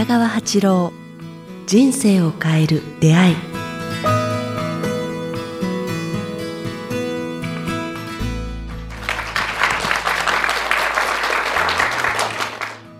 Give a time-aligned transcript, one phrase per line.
[0.00, 0.92] 北川八郎
[1.66, 3.36] 人生を変える出会い。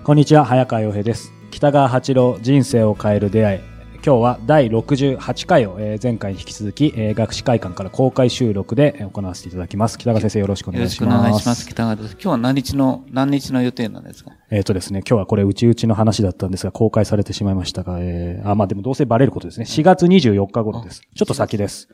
[0.04, 1.32] こんにちは早川洋平です。
[1.50, 3.69] 北川八郎人生を変える出会い。
[4.02, 11.68] 今日は第68回を、えー前回に引き続き、えー学士会館から公開収録でえー行わせていただきます北川先生よろしくおよろしくお願いします願いします。
[11.68, 12.12] 北川です。
[12.14, 14.30] 今日は何日の、何日の予定なんですか？
[14.50, 19.66] えっ、とですね、今日はこれ、うちうちの話だったんですが、公開されてしまいましたが、えー、あ、まあでもどうせバレることですね。
[19.66, 21.02] 4月24日頃です。
[21.14, 21.88] ちょっと先です。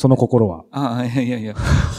[0.00, 0.64] その心は。
[0.70, 1.54] ああ、いやいやいや、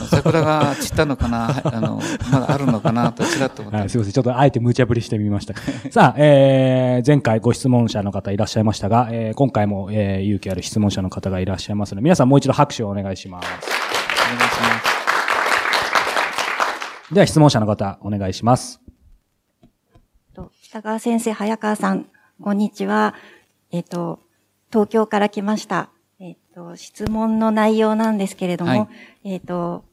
[0.09, 2.01] 桜が散ったのかな、は いあの、
[2.31, 3.11] まだあるのかな？
[3.11, 3.77] とちらっと思った。
[3.77, 4.13] はい、すいません。
[4.13, 5.53] ちょっとあえて無茶ぶりしてみました。
[5.91, 13.45] さあ、えー、前回ご質問者の方いらっしゃいましたが、えー、今回も、えー、勇気ある質問者の方がいらっしゃいますので、皆さんもう一度拍手をお願いします。
[13.45, 14.67] お願いしま
[17.09, 17.13] す。
[17.13, 18.81] では質問者の方、お願いします。
[20.33, 22.07] と北川先生、早川さん、
[22.41, 23.13] こんにちは。
[23.71, 24.21] えっ、と、
[24.71, 25.91] 東京から来ました。
[26.53, 28.89] えっ、と、質問の内容なんですけれども、は
[29.23, 29.33] い。
[29.33, 29.85] えっ、と、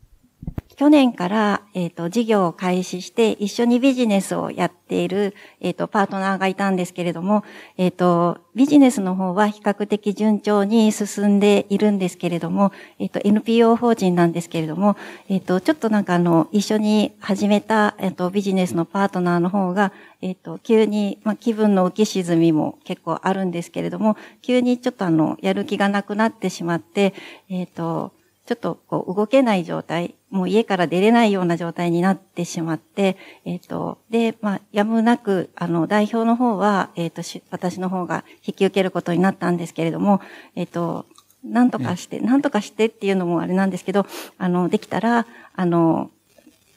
[0.78, 7.42] 去年から、えっ、と、事業を開始して、一緒にビジネスをやっている、えっ、と、パートナーがいたんですけれども、
[7.78, 14.96] えっ、と、ビジネスの方は比較的順調に進んでいるんですけれども、えっ、と、NPO 法人なんですけれども、
[15.28, 27.14] えっ、と、ちょっとなんかあの、一緒に始めた、えっ、と、ビジネスのパートナーの方が、えっ、と、急に、まあ、気分の浮き沈みも結構あるんですけれども、急にちょっとあの、やる気がなくなってしまって、
[27.48, 28.12] えっ、と、
[28.48, 40.22] ちょっとこう動けない状態、もう家から出れないような状態になってしまって、えっ、と、で、まあ、やむなく、あの、代表の方は、えっ、と、し私の方が引き受けることになったんですけれども、
[40.56, 41.04] えっ、と、
[41.44, 44.06] なんとかして、なんとかしてっていうのもあれなんですけど、
[44.38, 46.10] あの、できたら、あの、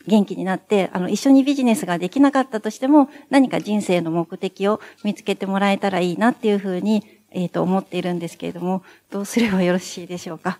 [0.08, 10.59] 元気になって、あの、一緒にビジネスができなかったとしても、何か人生の目的を見つけてもらえたらいいなっていうふうに、えっ、と、思っているんですけれども、どうすればよろしいでしょうか？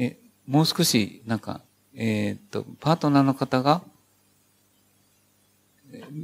[0.00, 0.16] え、
[0.50, 1.60] もう少し、なんか、
[1.94, 3.82] えーっと、パートナーの方が、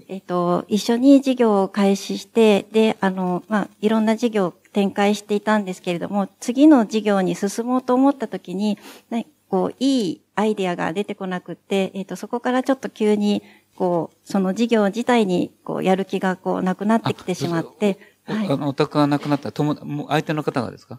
[0.09, 8.79] えっ、と、一緒に事業を開始して、で、あの、まあ、いろんな事業を展開していたんですけれども、次の事業に進もうと思った時に、
[9.11, 13.45] ね、こう、いいアイデアが出てこなくって、えっ、と、そこからちょっと急に、
[13.77, 18.49] こう、その事業自体に、こう、やる気が、こう、なくなってきてしまって、はい。
[18.49, 20.99] おあの、お宅が亡くなった、とも、もう相手の方がですか？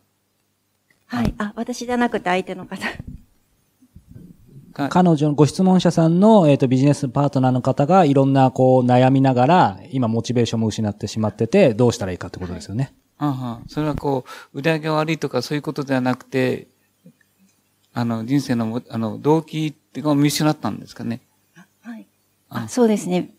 [1.08, 1.34] はい。
[1.38, 2.78] あ、私じゃなくて相手の方。
[4.78, 12.94] か彼女のご質問者さんの、えっ、と、ビジネスパートナーの方がいろんな、こう、悩みながら、今、モチベーションも失ってしまってて、どうしたらいいかってことですよね。
[13.20, 16.68] あはそれはこう、売り上げが悪いとかそういうことではなくて、
[17.94, 21.22] あの、人生のも、あの、動機っていうのを見失ったんですかね。
[21.82, 22.06] はい。
[22.50, 23.34] あ、そうですね。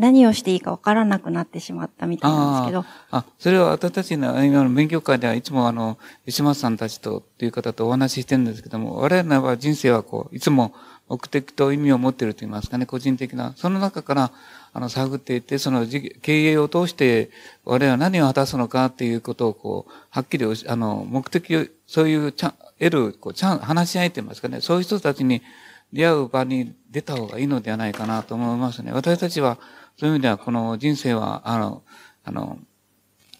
[0.00, 2.84] 何をしていいかわからなくなってしまったみたいなんですけど。
[3.10, 10.74] あ、それは私たちの今の勉強会ではいつもあの、石松さんたちと、という方とお話ししてるんですけども、我々は人生はこう、いつも
[11.10, 13.52] 目的と意味を持っていると言いますかね、個人的な。
[13.56, 14.32] その中から、
[14.72, 17.30] あの、探っていって、その経営を通して、
[17.66, 25.42] 我々は何を果たすのかっていうことをこう、はっきり、あの、目的を、そういうちゃん、得る、こう、ちゃん、話し合いと言いますかね、そういう人たちに
[25.92, 28.92] 出会う場に出た方がいいのではないかなと思いますね。
[28.92, 29.58] 私たちは、
[30.00, 31.82] そういう意味では、この人生は、あの、
[32.24, 32.58] あの、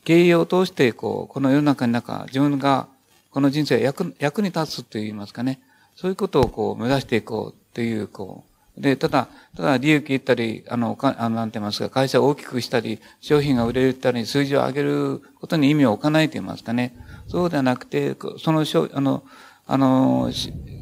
[0.04, 2.86] 経営を通して、こう、この世の中の中、自分が、
[3.30, 5.60] この人生役、役に立つと言いますかね。
[5.96, 8.44] そういうことをこう、目指していこうという、こ
[8.76, 8.80] う。
[8.82, 16.94] で、ただ、ただ利益得たり、あの、かあのなんて言いますか、会社を大きくしたり、商品が売れたり、数字を上げることに意味を置かないと言いますかね。
[17.26, 19.22] そうではなくて、その、あの、
[19.66, 20.30] あの、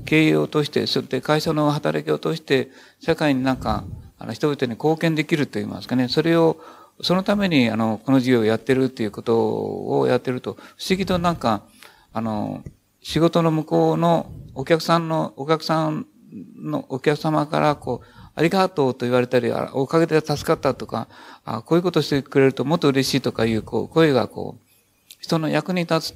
[0.06, 2.68] 経営を通して、そして会社の働きを通して、
[2.98, 3.84] 社会になんか、
[4.18, 6.08] あの、人々に貢献できると言いますかね。
[6.08, 6.58] それを、
[7.02, 11.62] そのために、あの、この事業をやってるっていうことをやってると、不思議となんか、
[12.12, 12.64] あの、
[13.02, 16.06] 仕事の向こうのお客さんの、お客さん
[16.56, 21.08] のお客様から、こう、ありがとうと言われたり、おかげで助かったとか、
[21.44, 24.68] あこういうことしてくれるともっと嬉しいとかいう、こう、声がこう、
[25.20, 26.14] 人の役に立つ、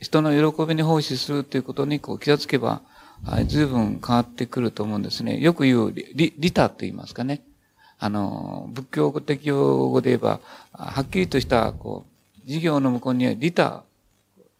[0.00, 2.82] 人の喜びに奉仕するということにこう気がつけば、
[3.24, 5.38] はい、随分変わってくると思うんですね。
[5.38, 7.42] よく言う、リ、リタと言いますかね。
[7.98, 10.40] あの、仏教的用語で言えば、
[10.72, 13.84] はっきりとした、こう、事業の向こうにはリタ、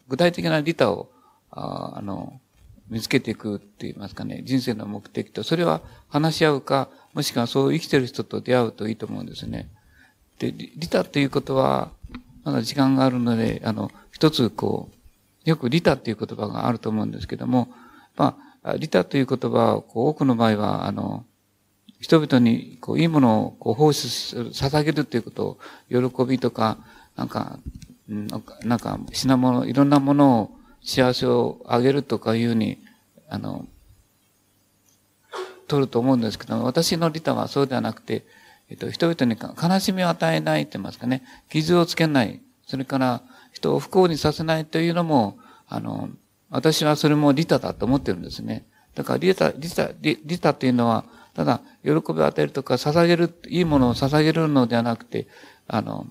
[0.09, 1.09] 具体的なリタを、
[1.51, 2.41] ああの、
[2.91, 9.69] 見つけていくって言いますかね、人生の目的と、それは話し合うか、もしくはそう生きてる人と出会うといいと思うんですね。
[10.39, 11.91] で、リタっていうことは、
[12.45, 14.91] まだ時間があるので、あの、一つこ
[15.47, 17.69] う、よくリタっていう言葉があると思うんですけども、
[18.17, 18.48] まあ、
[18.79, 21.25] リタという言葉は、多くの場合は、あの、
[22.01, 25.59] 人々にこういいものをこう奉仕する、捧げるということを、
[26.11, 26.79] 喜びとか、
[27.17, 27.59] なんか、
[28.63, 30.51] なんか品物、いろんなものを
[30.83, 32.79] 幸せをあげるとかいうふうに、
[33.29, 33.67] あの、
[35.67, 38.25] 取ると思うんですけど、私の利他はそうではなくて、
[38.71, 43.23] えっと、人々に悲しみを与えないって言いますかね、傷をつけない、それから
[43.53, 45.39] 人を不幸にさせないというのも、
[45.69, 46.11] あの、
[46.51, 48.67] 私はそれも利他だと思ってるんですね。
[48.95, 51.05] だから利他、利他、利他っていうのは、
[51.35, 55.29] ただ、喜びを与えるとか、捧げる、いいものを捧げるのではなくて、
[55.69, 56.07] あの、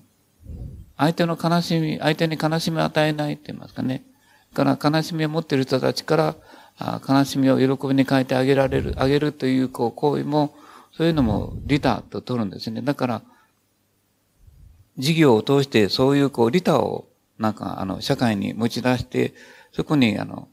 [0.96, 4.04] 相手の悲しみ、相手に悲しみを与えないって言いますかね。
[4.54, 6.36] から悲しみを持っている人たちから、
[6.78, 10.54] あ悲しみを喜びに変えてあげられる、あげるという、こう、行為も、
[10.96, 12.80] そういうのも利他と取るんですね。
[12.82, 13.22] だから、
[14.98, 17.06] 事業を通してそういうこう利他を
[17.38, 19.32] なんかあの社会に持ち出して、
[19.78, 20.48] そこにあの、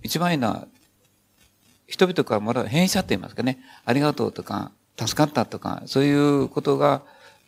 [0.00, 0.68] 一番いいのは、
[1.88, 3.58] 人々からもらう変謝って言いますかね。
[3.84, 7.02] ありがとうとか、助かったとか、そういうことが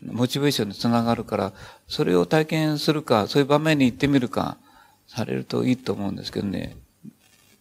[0.05, 1.53] モチベーションにつながるから、
[1.87, 4.57] それを体験するか、そういう場面に行ってみるか、
[5.07, 6.77] されるといいと思うんですけどね。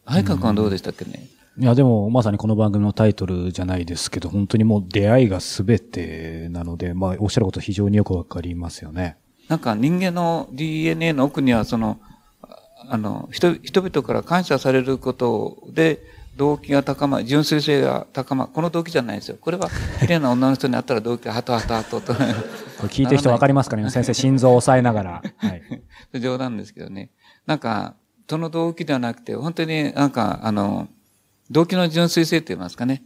[0.06, 1.12] 愛川君はどうでしたっけね、
[1.58, 9.18] うんいや、でも、まさにこの番組のタイトルじゃないですけど、本当にもう出会いが全てなので、まあ、おっしゃること非常によくわかりますよね。
[9.50, 12.00] なんか人間の DNA の奥には、その、
[12.90, 16.02] あの、人、人々から感謝されることで、
[16.38, 18.52] 動機が高まる、純粋性が高まる。
[18.54, 19.38] この動機じゃないですよ。
[19.40, 19.70] これは、
[20.00, 22.14] 綺麗な女の人に会ったら動機がハトハトハトと。
[22.16, 22.26] これ
[22.90, 23.90] 聞いてる人わかりますかね？
[23.92, 25.24] 先生、心臓を押さえながら。
[25.38, 25.62] はい。
[26.20, 27.12] 冗談ですけどね。
[27.46, 27.96] なんか、
[28.30, 30.88] その動機ではなくて、本当になんか、あの、
[31.50, 33.04] 動機の純粋性って言いますかね。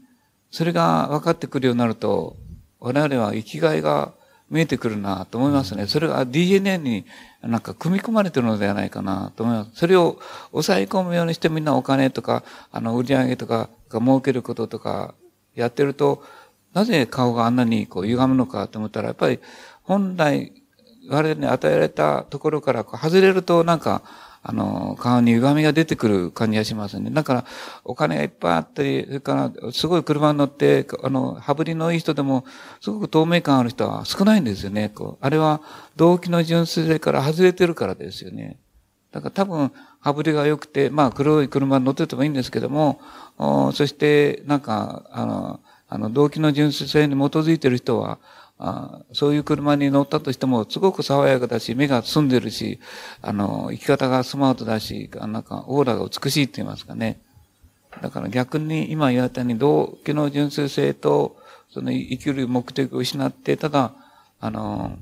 [0.51, 2.37] それが分かってくるようになると、
[2.79, 4.13] 我々は生きがいが
[4.49, 5.87] 見えてくるなと思いますね。
[5.87, 7.05] それが DNA に
[7.41, 9.71] なんか組み込まれてるのではないかなと思います。
[9.75, 10.19] それを
[10.51, 15.15] 抑え込むようにしてみんなお金とか、あの、売り上げとかが儲けることとか
[15.55, 16.23] やってると、
[16.73, 19.39] なぜ顔があんなにこう歪むのかと思ったら、やっぱり
[19.83, 20.51] 本来
[21.09, 24.01] 我々に与えられたところから外れるとなんか
[24.47, 27.09] あの、顔に歪みが出てくる感じがしますね。
[27.09, 27.45] だから、
[27.83, 32.45] お金がいっぱいあったり、それから、すごい車に乗って、あの、羽振りのいい人でも、
[32.79, 34.89] すごく透明感ある人は少ないんですよね。
[34.89, 35.61] こうあれは、
[35.95, 38.59] 動機の純粋性から外れてるからですよね。
[39.11, 43.01] だから多分、羽振りが良くて、まあ、黒い車に乗っててもいいんですけども、
[43.73, 48.19] そして、なんか、あの、あの、動機の純粋性に基づいてる人は、
[48.57, 52.79] あそういう車に乗ったとしても、すごく爽やかだし、目が澄んでるし、
[53.21, 57.19] あの、生き方がスマートだし、なんか、オーラが美しいって言いますかね。
[58.01, 61.37] だから逆に今言われたように、動機の純粋性と、
[61.69, 63.93] その生きる目的を失って、ただ、
[64.39, 64.97] あの、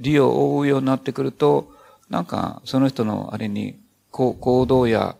[0.00, 1.70] 利を追うようになってくると、
[2.10, 3.78] なんか、その人のあれに、
[4.10, 5.16] 行動や、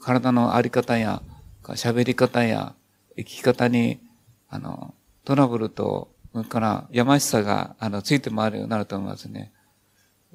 [0.00, 1.22] 体のあり方や、
[1.62, 2.74] 喋り方や、
[3.16, 4.00] 生き方に、
[4.48, 4.94] あの、
[5.24, 6.08] トラブルと
[6.44, 9.52] からやましさが、あの、ついて回るようになると思いますね。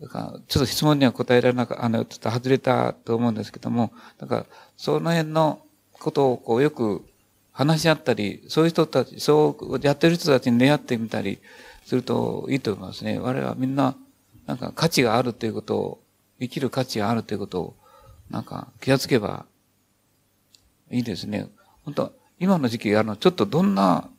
[0.01, 4.45] だからちょっと質問には答えられなかった、あの、ちょっと外れたと思うんですけども、だから、
[4.77, 5.61] その辺の
[5.93, 7.05] ことをこうよく
[7.51, 11.39] 話し合ったり、そういう人たち、そうやってる人たちに出会ってみたり
[11.85, 13.19] するといいと思いますね。
[13.19, 13.95] 我々はみんな、
[14.47, 16.01] なんか価値があるということを、
[16.39, 17.75] 生きる価値があるということを、
[18.31, 19.45] なんか気がつけば
[20.89, 21.47] いいですね。
[21.83, 24.09] 本当今の時期、あの、ちょっとどんな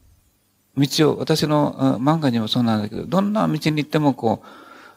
[0.76, 4.46] 道を、私の漫画にもそうなんだけど、どんな道に行ってもこう、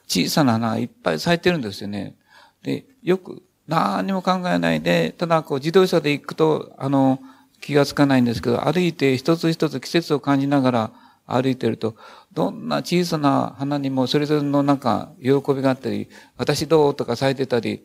[0.07, 2.15] 小さな花がいっぱい咲いてるんですよね。
[2.63, 7.19] で、よく何も考えないで、ただこう自動車で行くと、あの、
[7.61, 10.91] 気がつかないんですけど、歩いて一つ一つ季節を感じながら
[11.25, 11.95] 歩いてると、
[12.33, 17.83] どんな小さな花にもそれぞれのなんか喜びがあったり、私どうとか咲いてたり、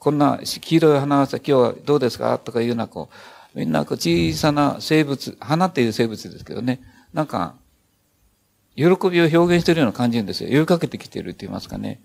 [0.00, 2.38] こんな黄色い花がさ、今日はどうですか？
[2.38, 3.08] とかいうようなこ
[3.54, 6.80] う、みんなこう小さな生物、花っていう生物ですけどね、
[7.12, 7.54] なんか、
[8.76, 8.90] 喜び
[9.20, 10.50] を表現しているような感じるんですよ。
[10.50, 12.00] 呼びかけてきているって言いますかね。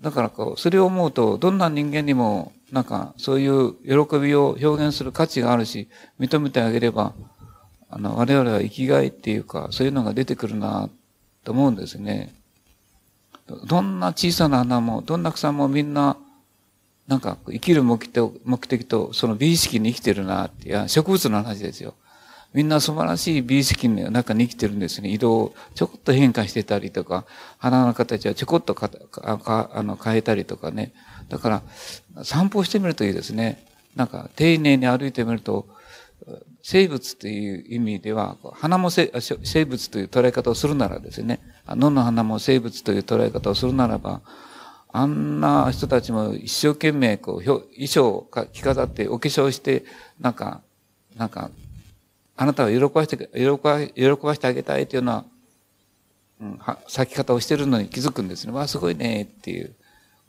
[0.00, 5.88] だからこう、それを思うと、どんな人間にも、なんか、そういう喜びを表現する価値があるし、
[6.20, 7.14] 認めてあげれば、
[7.90, 10.88] あの、我々は生きがいっていうか、そういうのが出てくるな、
[11.44, 12.34] と思うんですね。
[13.66, 16.16] どんな小さな花も、どんな草もみんな、
[17.06, 21.94] なんか、生きる目的目的と、その美意識に生きてるなって、いや、植物の話ですよ。
[22.54, 25.10] みんな素晴らしい美意識の中に生きてるんですね。
[25.10, 27.26] 色をちょこっと変化してたりとか、
[27.58, 30.92] 花の形はちょこっとかかあの変えたりとかね。
[31.28, 31.62] だか
[32.14, 33.64] ら、散歩してみるといいですね。
[33.94, 35.68] なんか、丁寧に歩いてみると、
[36.62, 39.10] 生物という意味では、花も生
[39.64, 44.22] 物という捉え方をするならですね、野の花も生物という捉え方をするならば、
[44.90, 49.84] あんな人たちも一生懸命こう衣装を着飾ってお化粧して、
[50.18, 50.62] なんか、
[51.16, 51.50] なんか
[52.40, 55.24] あなたを喜ばして、喜ば喜ばしてあげたいというような、
[56.40, 58.52] うん、は咲き方をしてるのに気づくんですね。
[58.52, 59.74] わあ、すごいね、っていう、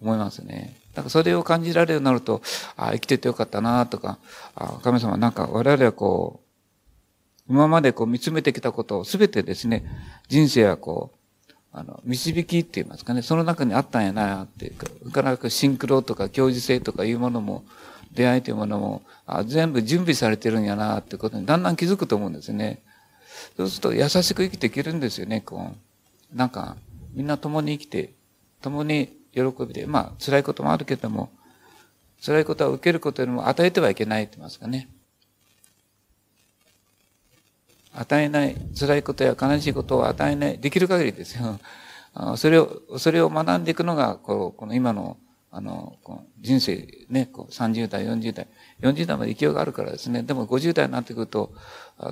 [0.02, 0.76] 思いますね。
[0.96, 2.42] だかそれを感じられるようになると、
[2.76, 4.18] ああ、生きててよかったな、とか、
[4.56, 6.42] あ神様なんか我々はこ
[7.48, 9.84] う、今までこう見つめてきたことをすべてですね、
[10.30, 17.64] 人生はこう、あの、導きって言いますかね、その中にあったんやな、っていうか、なかなかシンクロとか教授性とかいうものも、
[18.12, 22.82] 出会いというものも、あ全部準備されてるんやな、ってことにだんだん気づくと思うんですね。
[23.56, 25.72] そうすると優しく生きていけるんですよね、こ
[26.34, 26.36] う。
[26.36, 26.78] なんか、
[27.14, 28.14] みんな共に生きて、
[28.62, 31.30] 共に喜びで、まあ、辛いこともあるけども、
[32.24, 34.90] 辛いことは受けることよりも与えてはいけないって言いますかね。
[37.94, 41.60] 与えない、辛いことや悲しいことを与えない、できる限りですよ。
[42.38, 45.18] それを、それを学んでいくのが、こうこの今の
[45.52, 45.98] あの、
[46.40, 48.48] 人生ね、こう30代、40代、
[48.82, 51.52] 40代まで勢いがあるからですね、でも50代になってくると、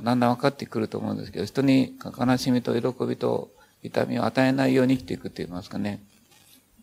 [0.03, 3.51] だんだん分かってくると思うんですけど、人に悲しみと喜びと
[3.83, 6.01] 痛みを与えないように生きていくって言いますかね。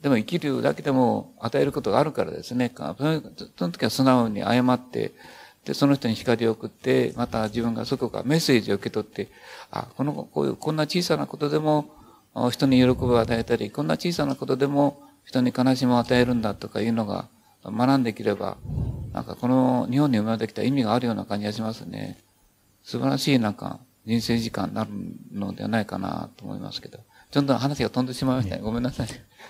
[0.01, 5.13] でも生きるだけでも与えることがあるからですね、その時は素直に謝って、
[5.65, 9.29] で、その人に光を送って、また自分がそこからメッセージを受け取って、
[9.71, 11.87] あ、この、こういう、こんな小さなことでも、
[12.51, 17.29] 人に喜びを与えたり、こんな小さなことでも、人に悲しみを与えるんだとかいうのが
[17.65, 18.57] 学んできれば、
[19.13, 22.19] なんかこの日本に生まれてきた意味があるような感じがしますね。
[22.83, 24.91] 素晴らしいなんか人生時間になる
[25.33, 26.99] のではないかなと思いますけど。
[27.31, 28.63] ちょっと話が飛んでしまいましたね。
[28.63, 29.09] ごめんなさい。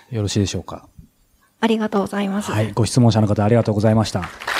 [0.09, 0.87] よろしいでしょうか。
[1.59, 2.51] ありがとうございます。
[2.51, 2.73] はい。
[2.73, 4.54] ご質問者の方ありがとうございました。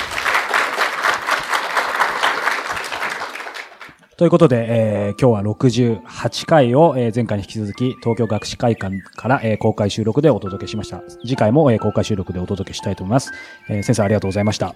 [4.16, 11.02] ということで、えー、今日は68回を、えー、前回に引き続き東京学士会館から、えー、公開収録でお届けしました。
[11.22, 13.32] 次回も、えー、公開収録でお届けしたいと思います。
[13.68, 14.74] えー、先生ありがとうございました。